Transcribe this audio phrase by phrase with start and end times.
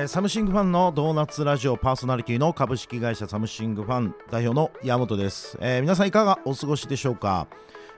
[0.00, 7.48] えーサムシングファンのドーナツラジオパーソナリティの株式会社サムシングファン代表の山本です、えー皆さんいかがお過ごしでしょうか、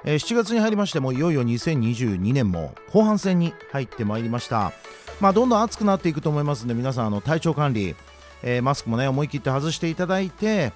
[0.04, 4.72] えー7月に入りましてもいよいよ2022年も後半戦に入ってまいりました。
[5.20, 7.94] まあどんどん暑くなっていくと思いますので皆さんあの体調管理、
[8.42, 10.72] えーマスクもね思い切って外していただいて、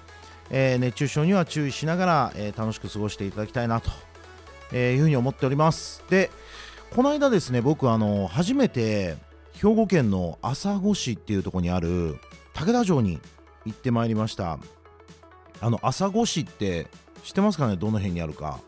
[0.50, 3.90] えー熱中症には注意しながら、えー楽しく過ごしていただきたいなと、
[4.70, 6.04] えーいうふうに思っております。
[6.08, 6.30] で
[6.94, 9.16] この間ですね僕あの初めて
[9.56, 12.18] 兵庫県の朝来市っていうところにある
[12.54, 13.18] 武田城に
[13.64, 14.58] 行ってまいりました。
[15.60, 16.86] あの朝来市って
[17.24, 17.76] 知ってますかね？
[17.76, 18.60] どの辺にあるか。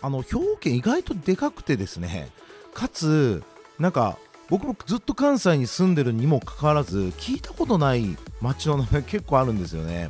[0.00, 2.30] あの兵庫県意外とでかくてですね
[2.72, 3.42] かつ
[3.78, 4.18] なんか
[4.48, 10.08] 僕もずっと関西に住んでるにもかかわらず聞いたことない町の名前結構あるんですよね。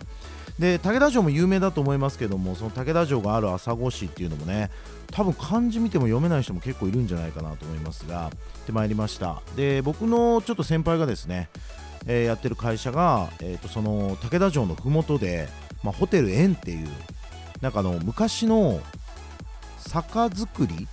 [0.58, 4.70] で武田城も有名だと思いますけどもその武田城がある朝来市っていうのもね
[5.12, 8.30] 多分漢字見ても読めない人も結構いるんじゃないかなと思いますが行っ
[8.66, 9.40] てまいりました。
[9.56, 11.48] で僕のちょっと先輩がですね、
[12.06, 15.48] えーやってる会社が、えー、とその武田城の麓で、
[15.82, 16.88] まあ、ホテル園っていう
[17.60, 18.80] なんかあの昔の
[19.78, 20.88] 酒造り、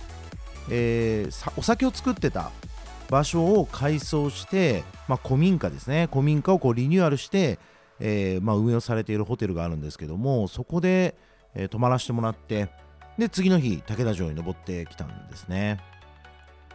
[0.70, 2.50] えーお酒を作ってた
[3.10, 6.08] 場所を改装して、まあ、古民家ですね。
[6.10, 7.58] 古民家をこうリニューアルして、
[8.00, 11.16] えーまあ、運営をされているホテルがあるんですけどもそこで、
[11.54, 12.68] えー泊まらせてもらって
[13.18, 15.80] で次の日武田城に登ってきたんですね。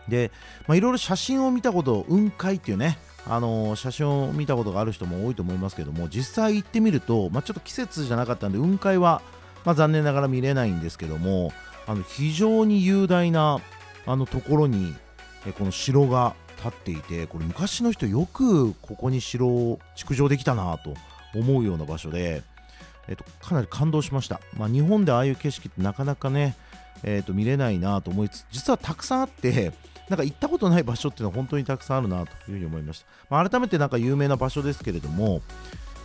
[0.08, 0.31] で
[0.67, 9.22] まあいろいろ写真を見たこと雲海っていうねあのー写真を見たことがある人も多いと思いますけども実際行ってみると、まあ、ちょっと季節じゃなかったんで雲海は、
[9.64, 11.53] まあ、残念ながら見れないんですけども
[11.86, 13.59] あの非常に雄大な
[14.08, 14.95] あのところに
[15.45, 20.94] えこの城が建っていてこれ昔の人よくここに城を築城できたなと
[21.35, 22.43] 思うような場所で、
[23.07, 26.55] えっと、かなり感動しました、まあ、日本でああいう景色ってなかなかね、
[27.03, 29.71] えっと、見れないなと思いつつ実はたくさんあって
[30.09, 35.41] なんか行ったことない場所っていうのは本当にたくさんあるなというふうに思いました、まあ、改めてなんか有名な場所ですけれども、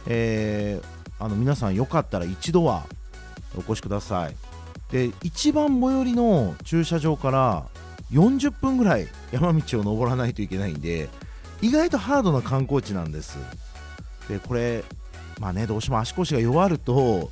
[0.07, 2.85] えーあの皆さんよかったら一度は
[3.57, 4.37] お越しください。
[4.93, 7.67] で一番最寄りの駐車場から
[8.13, 11.09] 40分ぐらい山道を登らないといけないんで
[11.61, 13.39] 意外とハードな観光地なんです。
[14.29, 14.85] でこれ
[15.41, 17.31] まあねどうしても足腰が弱ると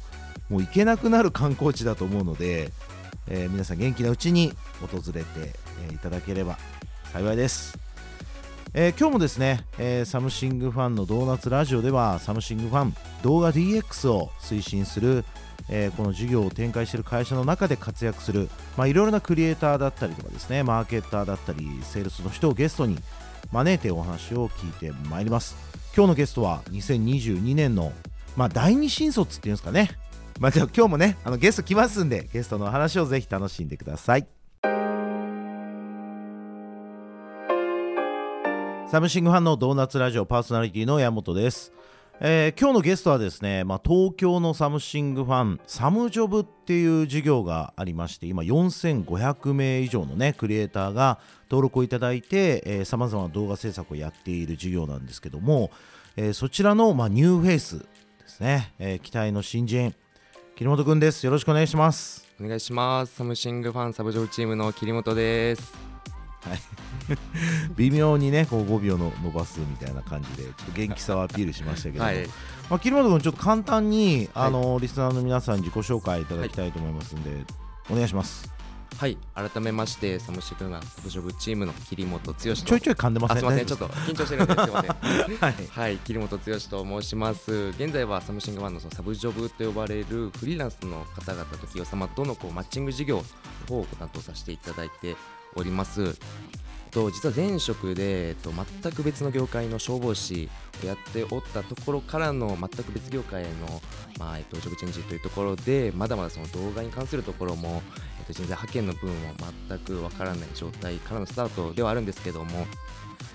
[0.51, 2.71] もう行けなくなる観光地だと思うので、
[3.29, 5.27] えー皆さん元気なうちに訪れて、
[5.87, 6.59] えーいただければ
[7.13, 7.79] 幸いです。
[8.75, 15.25] えー今日もですね、えーサムシングファンのドーナツラジオではサムシングファン動画 DX を推進する、
[15.71, 22.99] えーこの事業を展開している会社の中で活躍する、まあ、いろいろなクリエイターだったりとかですねマーケッターだったりセールスの人をゲストに
[23.51, 25.64] 招いてお話を聞いてまいります。
[25.97, 27.93] 今日のゲストは2022年の、
[28.37, 29.93] まあ、第二新卒っていうんですかね。
[30.41, 34.27] まあ、今日もねあのゲスト来ますんでゲストのお話をぜひ楽しんでください。
[38.89, 41.73] サムシングファンのドーナツラジオパーソナリティの山本です、
[42.21, 51.19] えー今日のゲストはですね、まあ、東京のサムシングファンサムジョブっていう事業がありまして今4500名以上のねクリエイターが
[51.51, 55.71] 登録をいただいてさまざまな動画制作をやっている事業なんですけども、
[56.17, 57.87] えーそちらの、まあ、ニューフェイスで
[58.27, 59.95] すね、えー期待の新人
[60.57, 63.15] 桐本くんですよろしくお願いしますお願いします。
[63.15, 65.94] サムシングファンサブジョブチームの桐本です。
[67.77, 72.27] 微妙にねこう5秒の伸ばすみたいな感じでちょっと元気さをアピールしましたけども、はい。
[72.71, 77.45] まあ、桐本君ちょっと簡単に、はいあのリスナーの皆さんに自己紹介いただきたいと思いますんで、
[77.91, 78.55] お願いします
[78.97, 79.19] はい。
[79.35, 82.41] 改めまして、サムシングファンサブジョブチームの桐本剛と。
[82.41, 83.67] ちょいちょい噛んでませんあすみません。
[83.67, 84.61] ちょっと緊張してるんです。
[84.63, 85.97] すみませはいはい。
[85.99, 87.53] 桐本剛と申します。
[87.71, 95.17] 現在はサムシングファンのそのサブジョブと呼ばれるフリーランスの方々と企業様とのこうマッチング事業を担当させていただいて
[95.57, 96.17] おります。
[96.95, 100.49] と実は前職で、えっと、全く別の業界の消防士
[100.83, 103.83] をやっておったところからの全く別業界への、
[104.19, 107.83] まあえっと、ジョブチェンジというところでまだまだその動画に関するところも、
[108.21, 109.17] えっと、人材派遣の分も
[109.69, 112.67] 全くわからない状態からのスタートではあるんですけども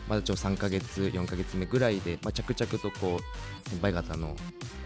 [0.08, 4.36] まだちょ3ヶ月4ヶ月目ぐらいで、まあ、着々とこう先輩方の、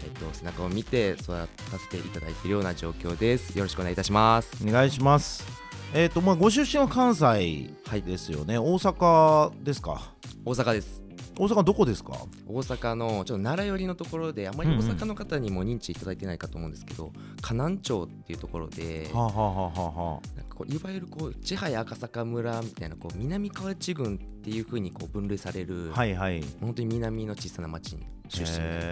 [0.02, 1.26] えっと、背中を見て育
[1.70, 3.56] たせていただいているような状況です。
[3.56, 4.62] よろしくお願いいたします。
[4.62, 5.63] お願いします。
[5.92, 7.70] えっ、とまあご出身は関西
[8.04, 10.12] ですよね、大阪ですか？
[10.44, 11.02] 大阪です。
[11.36, 12.12] 大阪どこですか？
[12.46, 26.42] 大阪のちょっと奈良寄りのところであまり大阪の方にも認知いただいてないかと思うんですけど、河南町っていうところで、はあ、はあはあはあはなんかこういわゆるこう千早赤坂村みたいなこう南河内郡っていう風にこう分類される、あ、はいはい。
[26.60, 28.86] 本当に南の小さな町に出身になり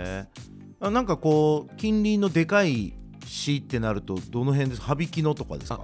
[0.81, 0.91] ます。
[0.93, 4.83] なんかこう近隣のでかい市ってなるとどの辺です？
[4.83, 5.81] 羽曳野とかですか？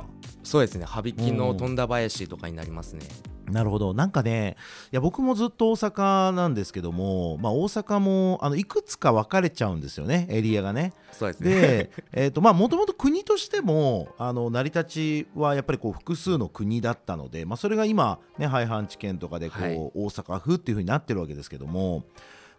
[0.48, 0.86] そうですね。
[0.86, 3.06] 羽曳うんの富田林とかになりますね。
[3.50, 3.92] なるほど。
[3.92, 4.56] なんかね
[4.92, 10.94] いや僕もずっと大阪なんですけども、まあ、大阪もあのいくつか分かれちゃうんですよねエリアがね。
[11.12, 11.50] そうですね。
[11.50, 19.76] で、えーとまあ、もともと国としてもあの成り立ちはやっぱりこう複数の国だったので、まあ、それが今、ね、廃藩置県とかでこう、はい。
[19.76, 22.04] 大阪府っていう風になってるわけですけども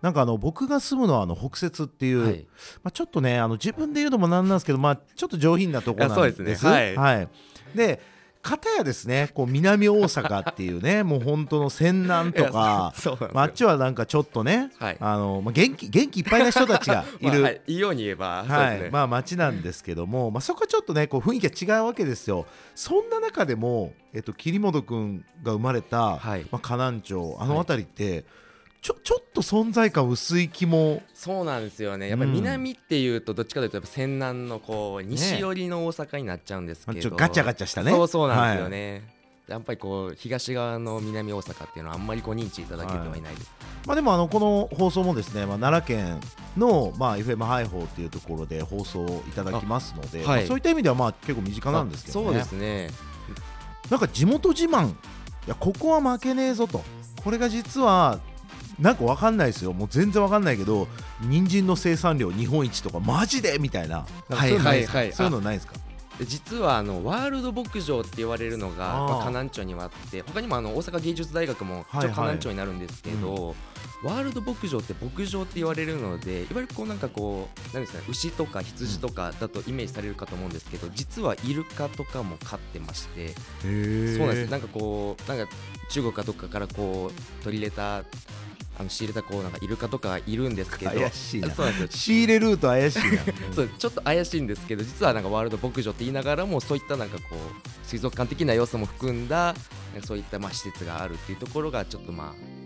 [0.02, 2.48] なんかあの僕が住むのはあの北摂っていう、はい。
[2.84, 6.24] まあ、ちょっとねあの自分で言うのもなんなんですけど、まあ、ちょっと上品なところなんです。
[6.24, 6.96] いやそうですね。
[6.96, 7.28] はい。
[7.76, 8.02] で
[8.42, 12.94] 片やですねこう南大阪っていうね もう本当の泉南とか
[13.34, 14.98] まああっちはなんかちょっとね、はい。
[15.00, 18.82] あのまあ、元気元気いっぱいな人たちがいる、 まあはい、いいように言えば、はい。
[18.82, 22.46] ね、まあ町なんですけども、まあ、そこはちょっとねこう雰囲気が違うわけですよ。
[22.76, 26.48] そんな中でも、えっと、桐本君が生まれた、はい。
[26.50, 28.24] まあ、河南町あの辺りって、
[28.82, 31.02] ちょちょっと存在感薄い気も。
[31.14, 32.08] そうなんですよね。
[32.08, 37.92] やっぱり南っていうとどっちかというとやっぱ泉南のこう西寄りの大阪になっちゃうんですけど、まあちょガチャガチャしたね。
[37.92, 39.04] そうそうなんですよね、
[39.50, 43.52] やっぱりこう東側の南大阪っていうのはあんまりこう認知いただけてはいないです、
[43.88, 46.20] まあ、でもあのこの放送もですね、まあ、奈良県
[46.56, 50.40] の、まあ、FM ハイホーっていうところで放送いただきますので、あはい。
[50.40, 52.26] まあそういった意味ではまあ結構身近なんですけどね。
[52.28, 52.90] そうですね。
[53.90, 54.90] なんか地元自慢。
[54.90, 54.94] い
[55.48, 56.84] やここは負けねえぞと。
[57.24, 58.20] これが実は
[58.80, 59.74] なんかわかんないですよ。
[59.74, 60.88] もう全然わかんないけど
[61.22, 64.06] 人参の生産量日本一とかマジでみたいな。
[64.30, 65.08] なんかそういうのないですか、はいはい。
[65.08, 65.74] はいそういうのないですか？
[66.20, 72.08] で実はあのワールド牧場って言われるのがまあ、河南町にはあって他にもあの大阪芸術大学もはいはい。
[72.08, 73.56] 一応河南町になるんですけど、
[74.04, 84.52] ワールド牧場って牧場って言われるのでいわゆるこうなんかこうなんですかね牛とか羊とかだとイメージされるかと思うんですけど実はイルカとかも飼ってましてそうなんです。
[84.52, 85.52] なんかこうなんか
[85.90, 88.04] 中国かどっかからこう取り入れた
[88.80, 91.52] あの仕入れたこうなんかイルカとかいるんですけど怪しいな。
[91.52, 92.00] そうなんですよ。
[92.00, 93.24] 仕入れルート怪しいな。
[93.54, 99.54] そうちょっと怪しいんですけど実はなんかワールド牧場って言いながらもそういったなんかこう水族館的な要素も含んだ
[100.06, 102.59] そういったまあ施設があるっていうところがちょっとまあ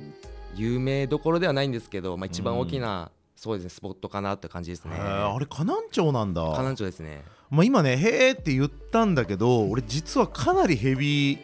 [0.55, 4.95] 有名どころではないんですけど、まあ、一番大きな、そうですねスポットかなって感じですね。
[4.95, 6.41] あれ河南町なんだ。
[6.41, 7.23] 河南町ですね。
[7.49, 11.39] まあ、今ねへーって言ったんだけど俺実はかなりヘビー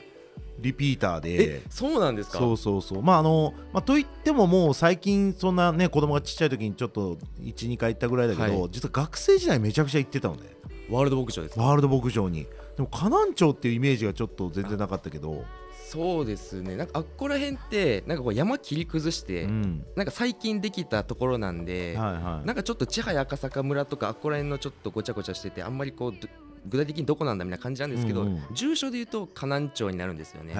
[0.59, 1.55] リピーターで。
[1.57, 2.39] えそうなんですか？
[2.39, 3.01] そうそうそう。
[3.01, 8.69] まああの、まあ、といってももう最近そんなね子供がちっちゃい時にちょっと12回行ったぐらいだけど、はい。
[8.71, 10.41] 実は学生時代めちゃくちゃ行ってたのね
[10.89, 11.55] ワールド牧場です。
[11.55, 12.47] かワールド牧場に。
[12.75, 15.45] でも河南町っていうイメージがちょっと全然なかったけど、
[15.89, 16.75] そうですね。
[16.75, 19.85] なんかあっこら辺ってなんかこう山切り崩して、うん。
[19.95, 22.47] なんか最近できたところなんで、はいはい。
[22.47, 26.27] なんかちょっと千早赤坂村とかあっこら辺のちょっとごちゃごちゃしててあんまりこうど
[26.67, 28.27] 具体的にどこなんだみたいな感じなんですけど、うん。
[28.27, 30.53] うん住所で言うと河南町になるんですよね。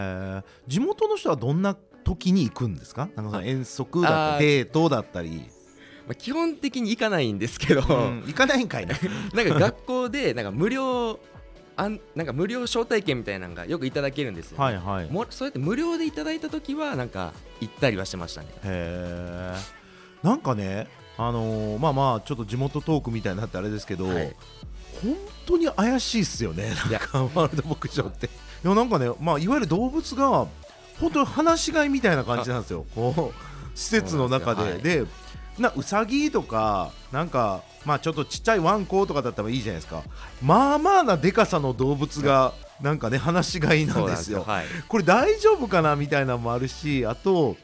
[0.68, 3.10] 地元の人はどんな時に行くんですか？
[3.16, 5.44] なんか遠足だったりデートだったり、
[6.10, 8.96] まあ、基本的に行かないんですけど、うん行かないんかいな。
[9.32, 11.20] なんか学校でなんか無料
[11.76, 15.12] あんなんか無料招待券みたいなのがよくいただけるんですよ、はいはい。
[15.12, 18.48] もそうやって無料でいただいた時はなんか行ったりはしてましたね。
[18.64, 19.56] へ
[20.26, 24.36] えんかねあのーまあまあちょっと地元トークみたいになってあれですけど、はい。
[25.04, 25.16] 本
[25.46, 26.74] 当に怪しいっすよね。
[26.90, 28.26] なんかワールド牧場って。
[28.26, 28.30] い
[28.68, 30.48] やなんかねまあいわゆる動物が
[31.00, 32.88] 本当に放し飼いみたいな感じなんですよ。
[32.96, 34.62] こう施設の中で。
[34.62, 35.06] そうなんでで
[35.62, 40.04] なウサギとかなんかまあちょっとちっちゃいワンコとかだったらいいじゃないですか。
[40.42, 44.44] まあまあなでかさの動物がなんかね放し飼いなんですよ。
[44.44, 47.58] はい、これ大丈夫かなみたいなのもあるしあと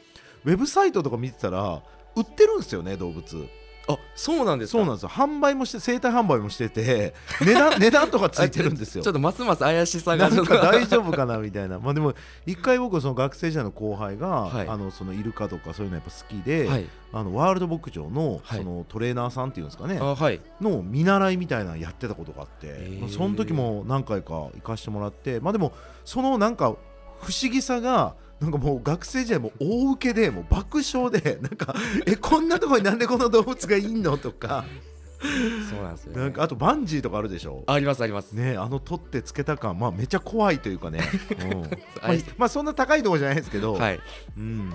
[0.44, 1.82] ウェブサイトとか見てたら
[2.14, 3.48] 売ってるんですよね動物
[3.88, 4.78] あそうなんですか？
[4.78, 5.08] そうなんですよ。
[5.10, 9.04] 販売もして生体販売もしてて 値段 値段とかついてるんですよ。
[9.04, 10.30] ちょっとますます怪しさなが。
[10.30, 11.78] ちょっとんか大丈夫かなみたいな。
[11.78, 12.14] まあでも
[12.46, 14.68] 一回僕その学生時代の後輩が、はい。
[14.68, 16.86] あのそのイルカとかそういうのやっぱ好きで、はい。
[17.12, 18.58] あのワールド牧場のはい。
[18.58, 20.40] そのトレーナーさんっていうんですかね、あはい。
[20.60, 23.00] の見習いみたいなのやってたことがあって、ー。
[23.00, 25.72] まあその時も何回か行かしてもらってまあでも
[26.04, 26.74] そのなんか
[27.20, 31.74] 不思議さがなんかもう学生時代も大受けでもう爆笑でなんか
[32.06, 34.64] えこんなところになんでこの動物がいんのとか。
[35.70, 37.64] そうなんですよ、ね、なんかあとバンジーとかあるでしょ。
[37.66, 38.32] ありますあります。
[38.32, 41.00] ねあの取ってつけた感まあめちゃ怖いというかね、
[41.40, 41.60] うん。
[41.62, 41.66] ま
[42.02, 44.00] あはい、まあそんな高いところじゃないですけど、はい。
[44.36, 44.74] うん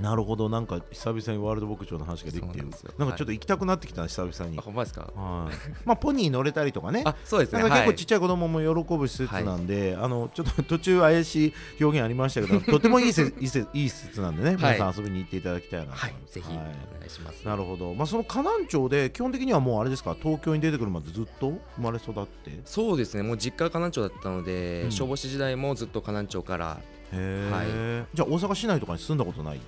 [0.00, 0.48] なるほど。
[0.48, 2.40] なんか久々にワールド牧場の話ができて。
[2.40, 2.92] そうなんですよ。
[2.98, 4.58] なんかちょっと行きたくなってきたな久々に。
[4.58, 5.02] あ、ほんまですか？
[5.14, 7.02] はい、まあポニー乗れたりとかね。
[7.04, 7.60] あそうですね。
[7.60, 7.90] なんか結はい。
[7.92, 16.34] 構ちっちゃい子供も喜ぶ施設なんで、あのちょっと途中怪しい表現ありましたけど とてもいいせいいせいい施設なんでね、皆さん遊びに行っていただきたいなとはい思います。
[16.34, 16.72] ぜひおは願
[17.06, 20.16] いします、いなるほど、まあ、その河南町で基本的にはもうあれですか？
[20.20, 22.60] 東京に出てくるまでずっと生まれ育って？
[22.64, 23.22] そうですね。
[23.22, 24.90] もう実家が河南町だったので、うん。
[24.90, 26.80] 消防士時代もずっと河南町から
[27.14, 29.60] へえ、じゃあ大阪市内とかに住んだことない？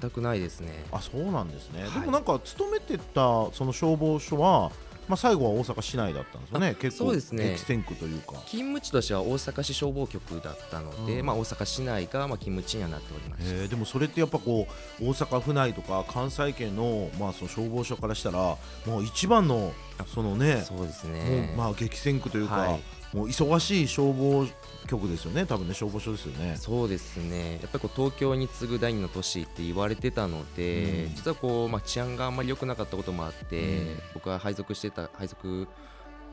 [0.00, 0.84] 全くないですね。
[0.92, 1.92] あそうなんですね、はい。
[1.92, 4.70] でもなんか勤めてたその消防署は
[5.08, 6.76] まあ、最後は大阪市内だったんですよね。
[6.78, 7.52] 結構そうですね。
[7.54, 8.34] 激戦区というか。
[8.44, 14.68] 勤務地としては大阪市消防局だったので、うんまあ、大阪市内がまあ勤務地にはなっておりましでもそれってやっぱこ
[15.00, 19.72] う大阪府内とか関西圏の,、まあその消防署からしたらもう一番の
[20.14, 22.80] そのねそうですもねうまあ激戦区というか、はい。
[23.16, 24.46] もう忙しい消防
[24.88, 25.46] 局ですよね。
[25.46, 26.56] 多分ね消防署ですよね。
[26.56, 27.60] そうですね。
[27.62, 31.14] やっぱりこう東京に次ぐ第二の都市って言われてたので、うん。
[31.14, 33.98] 実はこう、まあ、治安があんまり良くなかったこともあって、うん。
[34.14, 35.68] 僕が配属してた配属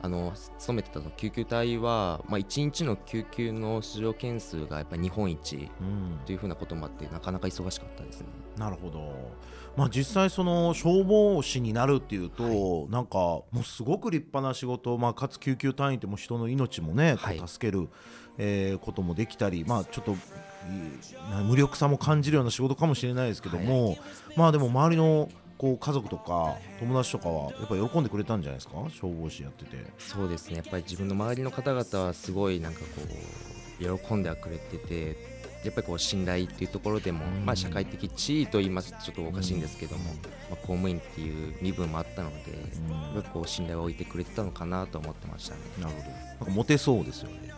[0.02, 6.18] あの勤めてたその救急隊は、まあ、1日の救急の出場件数がやっぱり日本一うん。
[6.26, 8.26] というふうなこともあってなかなか忙しかったですね。
[8.56, 9.12] なるほど、
[9.76, 17.88] まあ、実際その消防士になるっていうと、なんかもうすごく立派な仕事、まあ、かつ救急隊員ってもう人の命もね、助ける、
[18.38, 20.16] えーこともできたり、まあ、ちょっと
[21.44, 23.96] 無力さも感じるような仕事かもしれないですけども、
[24.36, 25.28] まあでも周りの
[25.58, 28.74] こう家族とか友達とかはやっぱり喜んでくれたんじゃないですか？
[28.90, 29.76] 消防士やってて。
[29.98, 30.56] そうですね。
[30.56, 32.86] やっぱり自分の周りの方々はすごいなんかこ
[33.80, 35.16] う喜んではくれてて
[35.64, 37.46] やっぱりこう信頼っていうところでも、うん。
[37.46, 40.16] まあ、社会的地位と言いますとちょっとおかしいんですけども、うん。
[40.16, 40.20] ま
[40.52, 42.36] あ、公務員っていう身分もあったので、
[43.14, 43.22] うん。
[43.32, 45.60] こう信頼を置いてくれてたのかなと思ってましたね。
[45.80, 46.10] なるほど。
[46.10, 47.55] なんかモテそうですよね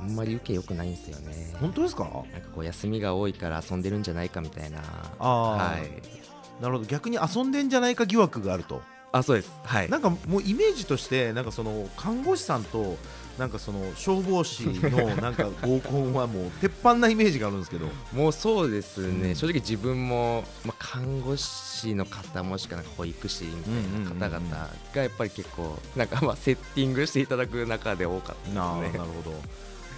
[0.00, 1.54] あんまり受け良くないんですよね。
[1.60, 2.04] 本当ですか？
[2.04, 2.12] なん
[2.42, 4.78] かこう休みが多いから遊んでるんじゃないかみたいな。
[5.18, 6.62] はい。
[6.62, 6.88] なるほど。
[6.88, 8.82] 逆に遊んでんじゃないか疑惑があると。
[9.12, 9.50] あそうです。
[9.64, 9.88] はい。
[9.90, 12.96] なんかもうイメージとしてなんかその看護師さんと
[13.38, 17.86] なんかその消防士の なんか合コンはもう鉄板なイメージがあるんですけど。
[18.12, 19.34] もうそうですね、うん。
[19.36, 28.98] 正直自分も、まあ、看護師の方もしくはなんか保育士みたいな方々がやっぱり結構なんかまあセッティングしていただく中で多かったですね。
[28.98, 29.34] ほど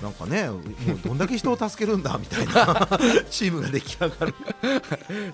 [0.02, 0.62] なんかねもう
[1.04, 2.52] どんだけ人を助けるんだみたいな
[3.30, 4.34] チームが出来上がる。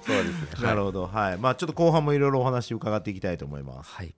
[0.02, 0.66] そうですね。
[0.66, 1.06] なるほど。
[1.06, 1.38] はい。
[1.38, 3.90] まあちょっと後半もいろいろお話伺っていきたいと思います。
[3.92, 4.14] はい。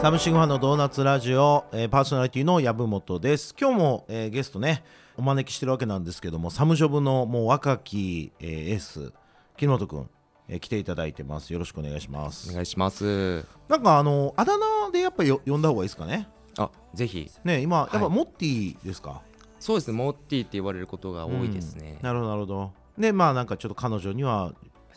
[0.00, 3.54] サムシングファンのドーナツラジオ、えーパーソナリティの籔本です。
[3.60, 4.82] 今日も、えーゲストね
[5.18, 9.12] お招きしてるわけなんですけどもサムジョブのもう若き、えーエース
[9.58, 10.08] 木本君、
[10.48, 11.52] えー来ていただいてます。
[11.52, 12.48] よろしくお願いします。
[12.50, 13.44] お願いします。
[13.68, 16.28] なんかあのあだ名でやっぱよ呼んだ方がいいですかね？
[16.58, 17.30] あ、ぜひ。
[17.44, 18.08] ね今やっぱはい。
[18.10, 19.22] モッティですか、
[19.58, 19.96] そうですね。
[19.96, 21.98] モッティって言われることが多いですね。
[22.02, 22.72] なるほどなるほど。
[22.98, 24.52] でまあなんかちょっと彼女には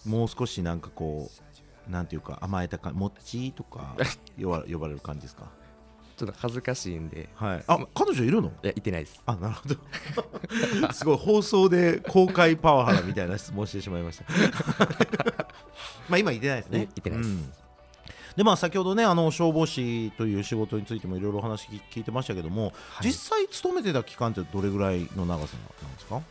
[0.05, 1.29] もう少しなんかこ
[1.87, 3.95] うなんていうか甘えたかもっちとか
[4.41, 5.49] 呼ば呼ばれる感じですか？
[6.15, 7.27] ちょっと恥ずかしいんで。
[7.35, 7.63] はい。
[7.67, 8.49] あ彼女いるの？
[8.49, 9.21] いや、言ってないです。
[9.25, 9.75] あなるほど。
[10.93, 14.25] すごい放送で公開パワハラみたいな質問してしまいました。
[16.09, 16.77] まあ今言ってないですね。
[16.79, 17.29] 言ってないです。
[17.29, 17.53] うん
[18.35, 23.07] でまあ先ほどねあの消防士という仕事についてもいろいろお話聞聞いてましたけども、はい。
[23.07, 26.21] 実際勤めてた期間ってどれぐらいの長さなんですか？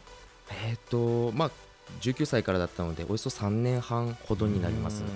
[0.68, 1.50] えっ、と、まあ、
[2.00, 5.02] 19歳からだったので、およそ3年半ほどになります。
[5.02, 5.09] うん。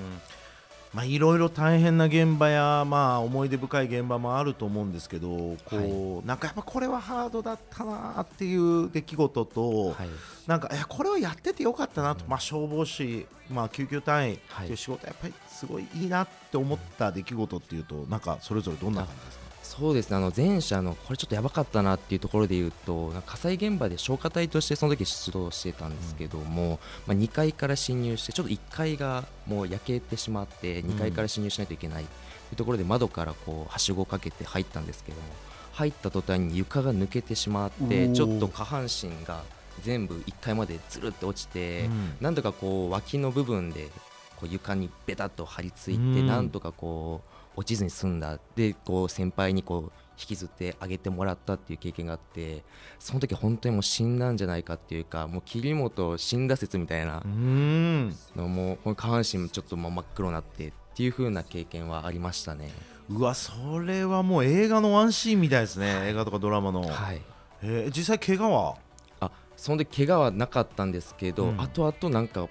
[0.97, 5.29] まあいろいろ大変な現場やまあ思い出深い現場もあると思うんですけど
[5.67, 10.09] こう、なんかやっぱこれはハードだったなっていう出来事と、はい。
[10.47, 14.67] なんかいやこれはやっててよかったなと、まあ、消防士、まあ、救急隊員っはい。
[14.67, 19.46] ていう仕事やっぱりすごいいいなって思った出来事っていうとなんかそれぞれどんな感じですか？
[19.67, 20.17] そうですね。
[20.17, 35.27] あの前者のこれちょっとやばかったなっていうところで言うと火災現場で消火隊としてその時出動してたんですけども、まあ、2階から侵入してちょっと1階がもう焼けてしまって2階から侵入しないといけないというところで窓からこうはしごをかけて入ったんですけども
[35.73, 39.43] 入った途端に床が抜けてしまってちょっと下半身が
[39.83, 42.17] 全部1階までずるっと落ちて、うん。
[42.21, 43.89] なんとかこう脇の部分で
[44.37, 46.27] こう床にベタっと張り付いて、うん。
[46.27, 48.39] なんとかこう落ちずに済んだ。
[48.55, 52.65] でこう先輩にこう引きずってあげてもらったっていう経験があって
[52.99, 58.17] その時本当にもう死んだんじゃないかっていうかもう桐本死んだ説みたいなうーん。
[58.37, 62.71] のもこの下半身もちょっと真っ黒になってっていう風な経験はありましたね。
[63.11, 67.23] うわそれはもう映画のワンシーンみたいですね、映画とかドラマの、はい。
[67.63, 67.93] えー。
[67.97, 68.77] 実際怪我は？
[69.21, 71.61] あその時怪我はなかったんですけど、うん。
[71.61, 72.49] 後々なんか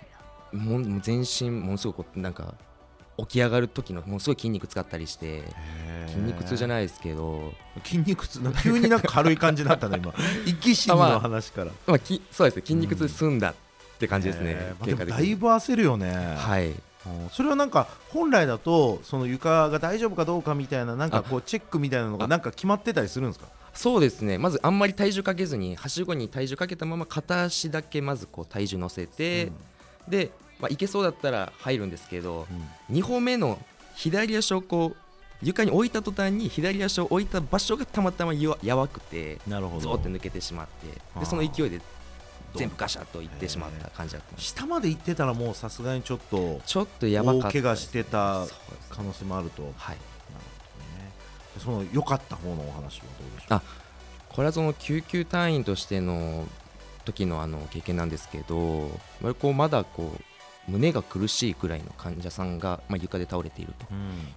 [0.53, 2.53] もう全身ものすごくなんか
[3.17, 5.43] 起き上がる時のものすごい筋肉使ったりして
[6.07, 7.53] 筋肉痛じゃないですけど、
[7.83, 10.13] 筋肉痛急になんか軽い感じになったね今。
[10.45, 14.97] 生き死にの話から、まあ、きそうですね筋肉痛で済んだって感じですね、えー。
[14.97, 16.69] まあだいぶ焦るよね、はい。
[16.69, 16.75] うん。
[17.31, 22.27] それはなんか本来だとその床が大丈夫かどうかみたいななんかこうチェックみたいなのがあ。
[22.27, 23.45] なんか決まってたりするんですか？
[23.73, 24.37] そうですね。
[24.37, 29.51] まずあんまり体重かけずにはしごに体重かけたまま片足だけまずこう体重乗せて、
[30.07, 32.47] で、まあ、いけそうだったら入るんですけど
[32.91, 33.59] 2歩目の
[33.95, 34.97] 左足をこう
[35.41, 41.81] 床に置いた途端に左足を置いた場所がたまたまやわくてなるほゾーって抜けてしまってでその勢いで
[42.55, 48.45] 全部ガシャッといってしまった感じだった下まで行ってたらもうさすがにちょっとちょっとやばかった大怪我してた
[48.89, 49.97] 可能性もあると、なるはい。
[51.57, 53.53] ほどね、その良かった方のお話はどうでしょう？
[53.55, 53.61] あ
[54.29, 56.47] これはその救急隊員としての
[57.03, 58.89] 時のあの経験なんですけど
[59.21, 60.21] まあこうまだこう
[60.67, 63.85] 胸が苦しいくらいの患者さんが、まあ、床で倒れていると。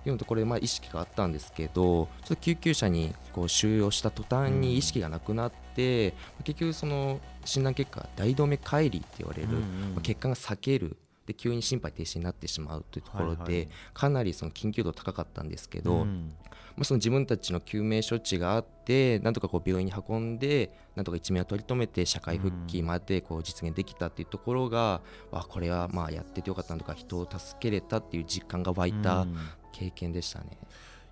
[0.07, 9.61] いうのとこれまあ意識があったんですけどちょっと救急車にこう収容した途端に意識がなくなって、結局その診断結果大動脈解離って言われる、うんうん
[9.95, 10.97] まあ血管が裂ける
[11.29, 13.69] で急に心肺停止になってしまうというところで、はいはい。
[13.93, 16.33] かなりその緊急度高かったんですけど、うん。
[16.75, 29.37] まあ、その自分たちの救命処置があってなんとかこう病院に運んでなんとか一命を取り留めて社会復帰までこう実現できたっていうところが、あこれはまあやっててよかったなとか人を助けれたっていう実感が湧いたうん。
[29.73, 30.59] 経験でしたね。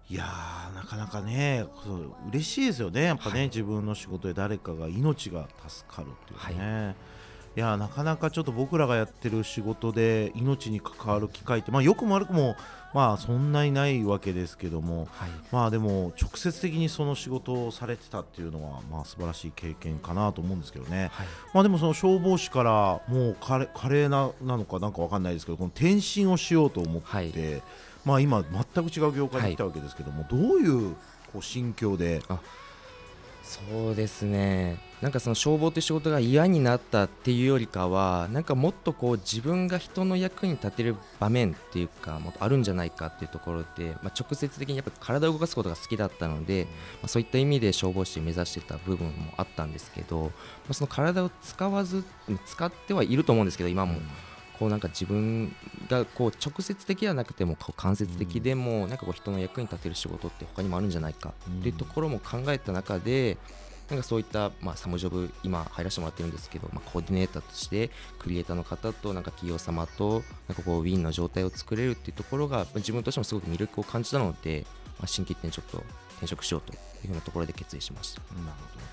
[0.09, 3.03] いやーなかなかねそう嬉しいですよね。
[3.03, 3.45] やっぱね、はい。
[3.47, 6.95] 自分の仕事で誰かが命が助かるっていうね、い、
[7.61, 12.55] やーなかなかちょっと僕らがやってる仕事で命に関わる機会ってまあ良くも悪くも
[12.93, 15.31] まあそんなにないわけですけどもはい。
[15.51, 21.11] まあでも直接的にその仕事をされてたっていうのはまあ素晴らしい経験かなと思うんですけどね。
[21.13, 21.27] はい。
[21.55, 23.59] まあでもその消防士からもう華
[23.89, 27.35] 麗ななのかなんかわかんないですけどこの転身をしようと思って、はい。
[28.05, 28.45] まあ今
[28.75, 30.95] 全く違う業界に来たわけですけども、どういう
[31.33, 32.23] こう心境で
[33.47, 46.67] そうですねなんかその消防という仕事が嫌になったっていうよりかはなんかもっとこう自分が人の役に立てる場面っていうかもっとあるんじゃないかっていうところで、まあ、直接的にやっぱり体を動かすことが好きだったので、
[47.03, 50.31] まあ、そういった意味で消防士を目指してた部分もあったんですけど、ま
[50.71, 52.05] あ、その体を使わず
[52.47, 54.01] 使ってはいると思うんですけど今も。
[54.59, 55.55] こうなんか自分
[55.87, 63.37] がこう直接的ではなくてもこう間接的でもなんかこう人の役に立てる仕事って他にもあるんじゃないかっていうところも考えた中で
[63.89, 74.67] なんかそういったまあサムジョブ今入らせてもらってるんですけどまあコーディネーターとしてクリエイターの方となんか企業様となんかこうウィンの状態を作れるっていうところがまあ自分としてもすごく魅力を感じたので
[74.99, 75.85] まあ新規店ちょっと
[76.17, 78.21] 転職しようというようなところで決意しました。
[78.35, 78.87] なるほど。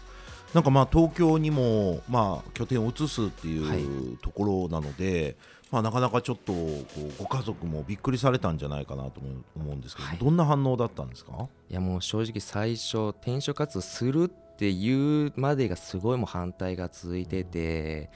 [0.53, 5.35] なんかまあ東京にもまあ拠点を移すっていはうところなので、
[5.73, 10.17] まあ、なかなかちょっとこうご家族もびっくりされたんじゃないかなと思う思うんですけど、はい。
[10.19, 11.49] どんな反応だったんですか？
[11.67, 18.11] いやもう正直最初転職活動するっていうまでがすごいもう反対が続いてて、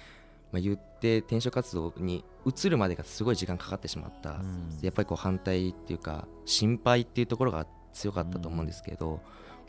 [0.52, 4.78] まあ、言って転職活動に移るまでがすごい時間かかってしまった、うん。
[4.84, 9.20] やっぱりこう反対っていうか心配っていうところが強かったと思うんですけど、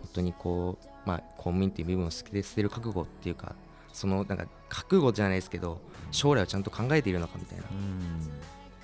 [0.01, 3.57] 本当にこう、まあ、公務員っていう部分を捨てて捨てる覚悟っていうか
[3.99, 5.81] そのなんか覚悟じゃないですけど
[6.11, 7.67] 将来をちゃんと考えているのかみたいな、っ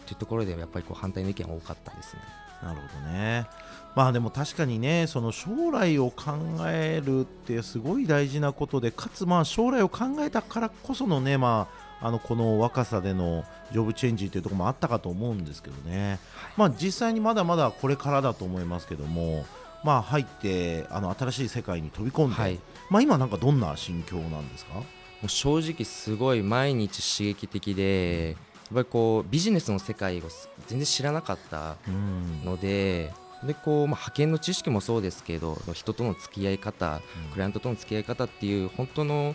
[0.04, 2.22] ていうところでやっぱりこう反対の意見が多かったですね。
[2.62, 3.46] なるほどね。
[3.94, 6.32] まあでも確かにねその将来を考
[6.66, 11.68] えるってすごい大事なことでかつまあ将来を考えたからこそのねま
[12.00, 16.18] ああのこの若さでのジョブチェンジっていうところもあったかと思うんですけどね、
[16.56, 19.46] まあ実際にまだまだこれからだと思いますけども
[19.84, 22.58] まあ入ってあの新しい世界に飛び込んで、はい。
[22.90, 24.74] まあ今なんかどんな心境なんですか？
[24.74, 24.84] も
[25.26, 33.12] う正直すごい毎日刺激的でやっぱりこうビジネスの世界をす全然知らなかったうんので
[33.44, 37.00] でこう、まあ、派遣の知識もそうですけど人との付き合い方
[37.32, 39.34] クライアントとの付き合い方っていう本当の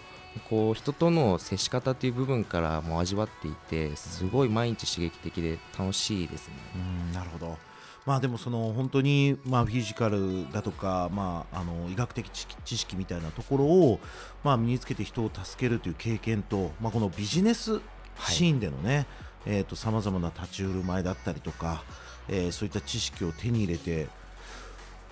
[0.49, 6.53] こう人との接し方っていう部分からも味わっていてすごい毎日刺激的で楽しいですね。
[6.75, 6.77] う
[7.11, 7.57] んなるほど。
[8.05, 13.99] まあでもその本当にまあフィジカルだとかまああの医学的知知識みたいなところを
[14.43, 17.81] まあ身につけて人を助けるという経験とまあこのビジネス
[18.27, 19.05] シーンでのね、
[19.45, 21.83] えっとさまざまな立ち振る舞いだったりとか、
[22.27, 24.07] えーそういった知識を手に入れて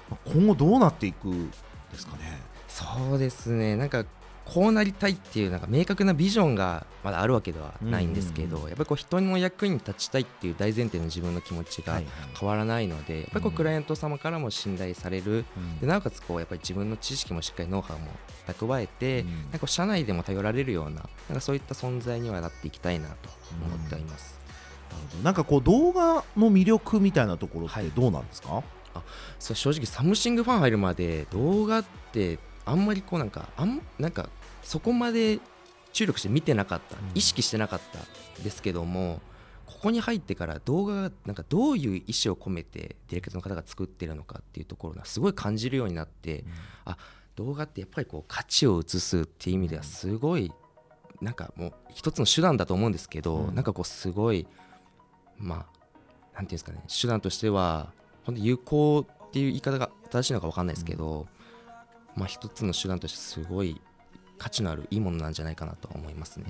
[0.09, 1.55] まあ今後どうなっていくんで
[1.97, 2.39] すかね。
[2.67, 4.05] そうですねなんか
[4.53, 12.13] こうなりたいっていうなんか明確なビジョンがまだあるわけではないんですけど、やっぱりこう人の役に立ちたいっていう大前提の自分の気持ちがはいはい。
[12.39, 18.07] 変わらないので、やっぱりこううんクライアント様からも信頼される、うんでなおかつこうやっぱり自分の知識もしっかりノウハウも
[18.47, 21.03] 蓄えて、うんなんか社内でも頼られるようななん
[21.35, 23.29] かそういった存在にはなっていきたいなと
[23.65, 24.39] 思っております。
[25.23, 28.63] なんかこう動画の魅力みたいなところってはいどうなんですか、
[29.39, 34.29] そう正直サムシングファン入るまで動画ってあんまりこうなんかあんなんか
[34.67, 35.39] そこまで
[35.93, 37.11] 注力して見てなかった、うん。
[37.15, 39.21] 意識してなかったですけども
[39.65, 46.43] ここに入ってから動画がなんかどういう意思を込めてディレクターの方が作ってるのかっていうところがすごい感じるようになって、
[46.83, 46.97] あ
[47.37, 50.51] 動画ってやっぱりこう価値を映すっていう意味ではすごい
[51.21, 53.55] なんかもう一つの手段だと思うんですけど、うん。
[53.55, 54.45] なんかこうすごい
[55.37, 55.65] まあ
[56.35, 57.93] なんていうんですかね手段としては
[58.25, 61.27] 本当に有効っていう言い方が正しいのか分かんないですけど、
[62.15, 63.79] まあ一つの手段としてすごい
[64.37, 66.45] 価値のあるいいものなんじゃないかなと思いますね。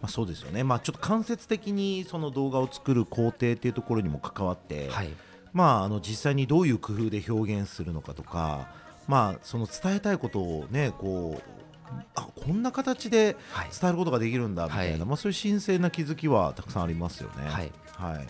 [0.00, 5.08] まあ、そうですよね、まあ、ちょっと間接的にその動画を作る工程っていうところにも関わって、はい、
[5.54, 8.68] まああの実際にどういう工夫で表現するのかとか
[9.08, 11.64] まあその伝えたいことをねこう
[12.14, 13.68] あこんな形ではい。
[13.70, 15.06] 伝えることができるんだみたいな、はい。
[15.06, 17.48] まあ、そういう新鮮な気づきはたくさんありますよね。
[17.48, 17.72] はい。
[17.96, 18.26] はい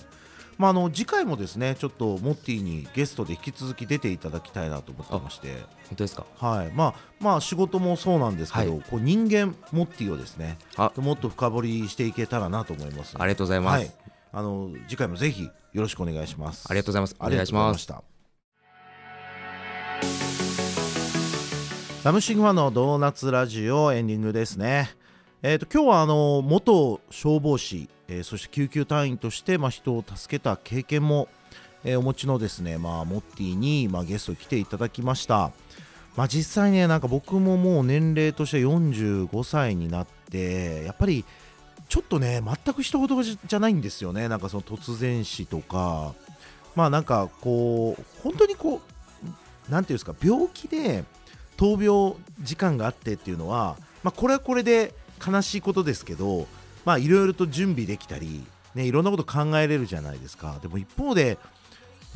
[0.58, 5.48] まあ、あの次回もですねちょっとモッティにゲストで引き続き出ていただきたいなと思ってまして、
[5.88, 6.26] 本当ですか？
[6.36, 6.72] はい。
[6.72, 10.92] まあ、まあ仕事もそうなんですけど、はこう人間モッティをですねあ。
[10.96, 13.16] もっと深掘りしていけたらなと思います。
[13.18, 13.92] ありがとうございます、はい、
[14.32, 16.66] あの次回もぜひよろしくお願いします。
[16.68, 17.16] ありがとうございます。
[17.18, 17.86] おありが願いします。
[17.86, 18.14] とうございました。
[22.02, 24.90] サムシングファンのドーナツラジオエンディングですね。
[25.46, 31.28] えー、と今日はあの元消防士、えーそして救急隊員として、まあ、人を助けた経験も、
[31.84, 35.52] えーお持ちのですね、まあ、モッティに、まあ、ゲスト来ていただきました。
[36.16, 41.26] まあ、実際ねなんか僕ももう年齢として45歳になってやっぱり
[41.90, 46.14] ちょっとね全く人事じゃないんですよねなんかその突然死とか
[46.74, 48.80] まあなんかこう本当にこ
[49.68, 51.04] うなんていうんですか病気で
[51.58, 54.94] 闘病時間があってっていうのは、まあ、これはこれで
[55.26, 56.46] 悲しいことですけど
[56.84, 60.58] まあいろいろと準備できたり、ね、いろんなこと考えれるじゃないですか。
[60.62, 61.38] でも一方で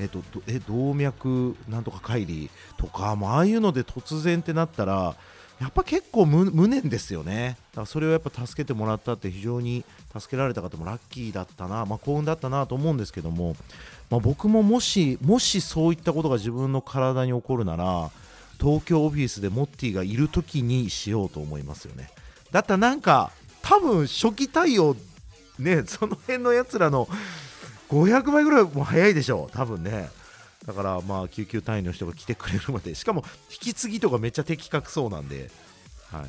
[0.00, 5.16] えっと、え動脈なんとか乖離とか、まあああいうので突然ってなったら
[5.60, 7.56] やっぱ結構無無念ですよね。
[7.72, 9.84] だからそれをやっぱ助けてもらったって非常に
[10.16, 13.56] 助けられた方もラッキーだったな、まあ、幸運だったなと思うんですけども、
[14.08, 18.10] まあ、僕ももしもしそういったことが自分の体に起こるなら
[18.60, 22.10] 東京オフィスでモッティがいる時にしようと思いますよね。
[22.50, 23.32] だったらなんか
[23.62, 24.96] 多分初期対応
[25.58, 27.08] ね その辺のやつらの
[27.88, 30.10] 500倍ぐらいも早いでしょう多分ね。
[30.66, 32.94] だからまあ救急隊員の人が来てくれるまで。
[32.94, 35.50] しかも引き継ぎとかめっちゃ的確そうなんで。
[36.10, 36.26] はい。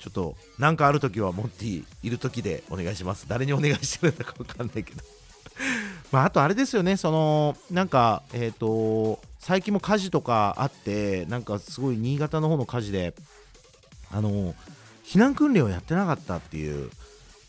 [0.00, 3.26] ちょっと何かある時はモッティいる時でお願いします。
[3.26, 5.02] 誰にお願いしてるんだか分かんないけど。
[6.12, 6.96] まああとあれですよね。
[6.96, 13.14] そのなんかえっ、と最近も火事とかあってなんかすごい新潟の方の火事で
[14.12, 14.54] あの
[15.04, 16.90] 避難訓練をやってなかったっていう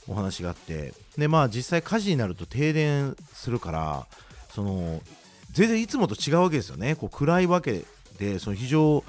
[0.08, 4.08] お話があってでまあ実際火事になると停電するから
[4.50, 5.02] その
[5.52, 6.96] 全然いつもと違うわけですよね。
[6.96, 7.86] こう暗いわけ
[8.20, 9.04] でその非常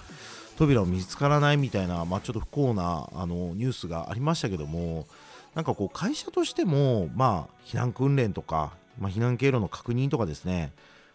[0.56, 5.06] 扉を見つからないみたいな、まあ、ちょっと不幸なあのニュースがありましたけども
[5.54, 10.72] なんかこう会社としても、まあ、避難訓練とか、まあ、避難経路の確認とかですね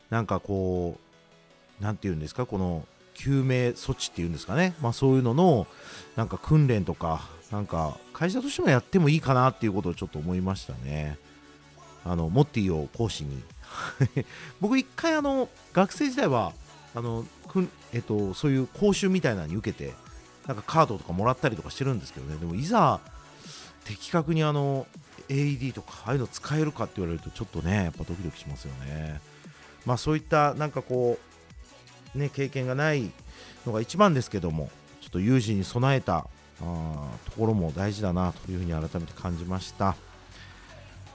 [0.09, 0.97] なんかこ
[1.79, 2.85] うなんていうんですかこの
[3.21, 5.67] 救命措置っていうんですかね、まあ、そういうのの
[6.15, 11.19] なんか訓練とかなんか会社としてもやってもいいかなっていうことをちょっと思いましたね。
[12.03, 13.43] あのモッティを講師に。
[14.59, 16.51] 僕一回あの学生時代は
[16.95, 19.93] あのくん、えっと、そういう講習みたいなのに受けて
[20.47, 22.37] なんかカードとかもらったりとかしてるんですけどね。
[22.37, 22.99] でもいざ
[23.85, 24.87] 的確にあの
[25.29, 29.21] AED とかああいうの使えるかって言われるとちょっとねやっぱドキドキしますよね。
[29.85, 31.30] まあそういったなんかこう
[32.15, 33.11] ね経験がない
[33.65, 34.69] のが一番ですけども
[35.01, 36.27] ちょっと有事に備えた
[36.61, 39.95] あところも大事だなというふうに改めて感じました。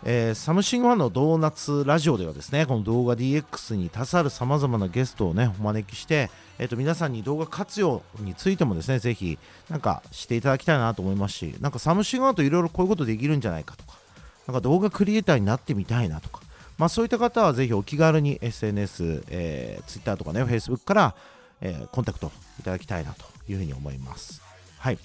[0.04, 9.38] えーサムシングファンのドーナツラジオではですねこの動画 DX に多数あるさまざまなゲストをねお招きして、えー、と皆さんに動画活用についてもですねぜひ
[9.70, 13.98] なんかしていただきたいなと思いますしなんかサムシングファンといろいろこういうことできるんじゃないかとか
[14.46, 16.40] なんか動画クリエイターになってみたいなとか
[16.78, 21.14] まあそういった方はぜひお気軽に SNS、えー、Twitter とかね Facebook から、
[21.60, 24.42] えーコンタクトいただきたいなというふうに思います。
[24.78, 24.98] はい。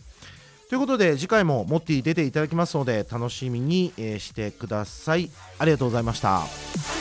[0.70, 5.30] ということで次回もモッティ出ていただきますので楽しみに、してください。
[5.60, 7.01] ありがとうございました。